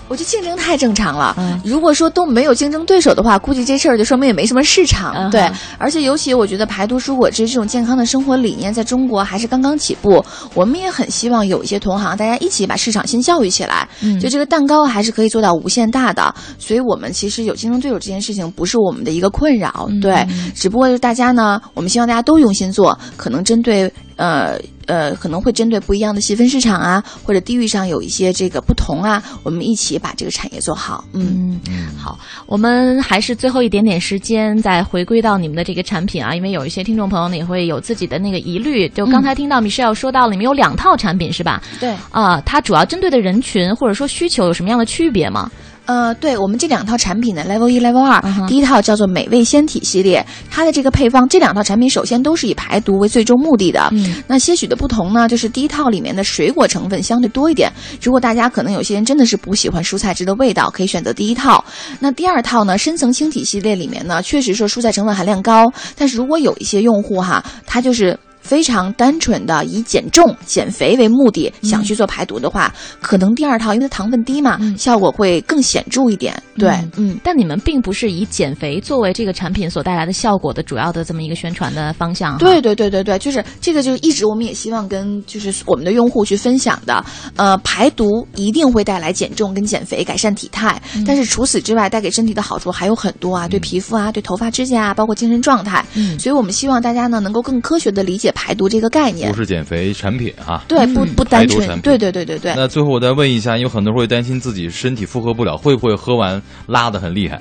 [0.09, 1.34] 我觉得竞争太正常了。
[1.38, 5.14] 嗯如果说都没有竞争对手的话，估计这事儿就说明也没什么市场。
[5.16, 10.24] 嗯对，而且尤其我觉得排毒蔬果汁这种健康的生活理念在中国还是刚刚起步。
[10.54, 13.88] 我们也很希望有一些同行大家一起把市场先教育起来。
[14.02, 19.86] 嗯就这个蛋糕还是可以做到无限大的，所以我们其实有竞争对手这件事情不是我们的一个困扰。
[19.88, 24.58] 嗯对，只不过就是大家呢，我们希望大家都用心做，可能针对呃。
[24.86, 31.04] 呃，可能会针对不一样的细分市场啊，或者地域上有一些这个不同啊，我们一起把这个产业做好。
[31.12, 38.88] 嗯，嗯，好，我们还是最后一点点时间，再回归到你们的这个产品啊，因为有一些听众朋友呢也会有自己的那个疑虑。
[38.90, 41.60] 就刚才听到米歇尔说到，你们有两套产品是吧？
[41.80, 41.92] 对。
[42.12, 45.50] 啊、它主要针对的人群或者说需求有什么样的区别吗？
[45.87, 53.89] 呃，对我们这两套产品呢，Level 一、Level 二、第一套叫做美味鲜体系列，它的这个配方，这两套产品首先都是以排毒为最终目的的。
[53.93, 57.70] 嗯，那些许的不同呢，就是第一套里面的水果成分相对多一点。
[58.03, 61.64] 如果大家可能有些人真的是不喜欢蔬菜汁的味道，可以选择第一套。
[62.01, 68.18] 那第二套呢，深层清体系列里面呢，确实说蔬菜成分含量高，但是如果有一些用户哈，他就是。
[68.47, 72.72] 非常单纯的以减重、减肥为目的，想去做排毒的话，
[73.03, 76.40] 可能第二套因为它糖分低嘛，嗯效果会更显著一点。
[76.57, 82.38] 对，嗯嗯但你们并不是以减肥作为这个产品所带来的效果的主要的这么一个宣传的方向。
[82.38, 87.05] 对对对对对，就是这个，就是一直我们也希望跟就是我们的用户去分享的。
[87.34, 90.80] 呃，排毒一定会带来减重跟减肥，改善体态。
[91.07, 95.84] 但是除此之外，带给身体的好处还有很多啊，对皮肤啊，对头发、指甲啊，包括精神状态。
[95.94, 99.37] 嗯所以我们希望大家呢能够更科学的理解排毒这个概念不。
[99.37, 100.62] 是减肥产品啊。
[100.68, 102.55] 对，不不单纯产品，对对对对对。
[102.55, 107.41] 那最后我再问一下，有很多人会担心自己身体负荷不了，会不会喝完拉的很厉害？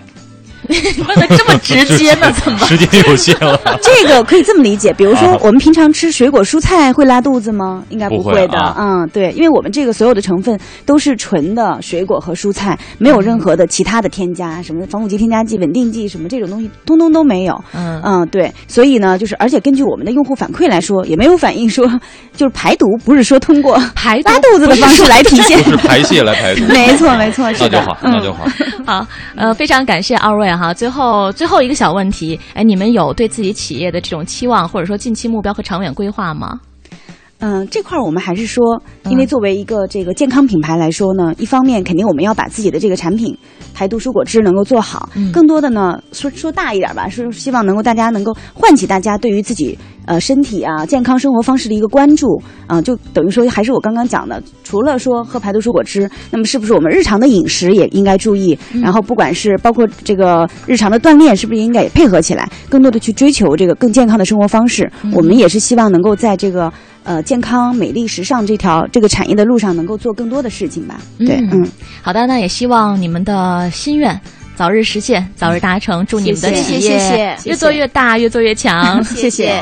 [1.08, 2.32] 问的这么直接呢？
[2.32, 2.60] 怎么？
[2.60, 3.60] 时间有限了。
[3.82, 7.84] 这个可以这么理解，比如说啊我们平常吃水果蔬菜会拉肚子吗？
[7.90, 8.58] 应该不会会的。
[8.58, 17.64] 啊嗯，对，因为我们这个所有的成分都是纯的水果和蔬菜，没有任何的其他的添加，什么防腐剂、添加剂、稳定剂什么这种东西，通通都没有。
[17.74, 21.88] 嗯嗯，对，所以呢，就是而且根据我们的用户反馈来说，也没有反映说
[22.36, 25.62] 就是排毒不是说通过 排拉肚子的方式来体现。
[25.64, 26.64] 不是排泄来排毒。
[26.66, 27.70] 没错，没错，是的。
[27.70, 28.46] 那就好，嗯那就好。
[28.86, 30.74] 好，呃，非常感谢二位哈。
[30.74, 36.60] 最后最后一个小问题，哎，你们有对自己企业的这种期望，或者说近期目标和长远规划吗？
[37.46, 43.38] 嗯，这块儿我们还是说，嗯因为作为一个这个健康品牌来说呢，一方面肯定我们要把自己的这个产品
[43.72, 49.78] 排毒蔬果汁能够做好，嗯更多的呢说说大一点吧，是希望能够大家能够唤起大家对于自己
[50.08, 58.58] 呃身体啊健康生活方式的一个关注啊、就等于说还是我刚刚讲的，除了说喝排毒蔬果汁，那么是不是我们日常的饮食也应该注意？
[58.74, 64.92] 嗯然后不管是包括这个日常的锻炼，是不是应该也配合起来，更多的去追求这个更健康的生活方式？
[65.04, 66.74] 嗯我们也是希望能够在这个。
[67.06, 71.00] 呃，健康、美丽、时尚这条这个产业的路上，能够做更多的事情吧。
[71.20, 74.20] 对，嗯嗯，好的，那也希望你们的心愿
[74.56, 76.06] 早日实现，早日达成。
[76.06, 79.04] 祝你们的谢谢谢谢越做越大，越做越强。
[79.04, 79.62] 谢谢。